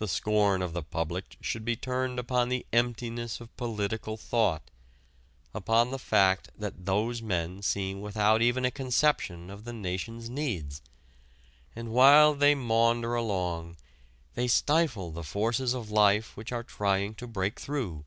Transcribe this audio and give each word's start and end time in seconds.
The 0.00 0.08
scorn 0.08 0.60
of 0.60 0.72
the 0.72 0.82
public 0.82 1.36
should 1.40 1.64
be 1.64 1.76
turned 1.76 2.18
upon 2.18 2.48
the 2.48 2.66
emptiness 2.72 3.40
of 3.40 3.56
political 3.56 4.16
thought, 4.16 4.72
upon 5.54 5.92
the 5.92 6.00
fact 6.00 6.50
that 6.58 6.84
those 6.84 7.22
men 7.22 7.62
seem 7.62 8.00
without 8.00 8.42
even 8.42 8.64
a 8.64 8.72
conception 8.72 9.50
of 9.50 9.62
the 9.62 9.72
nation's 9.72 10.28
needs. 10.28 10.82
And 11.76 11.90
while 11.90 12.34
they 12.34 12.56
maunder 12.56 13.14
along 13.14 13.76
they 14.34 14.48
stifle 14.48 15.12
the 15.12 15.22
forces 15.22 15.74
of 15.74 15.92
life 15.92 16.36
which 16.36 16.50
are 16.50 16.64
trying 16.64 17.14
to 17.14 17.28
break 17.28 17.60
through. 17.60 18.04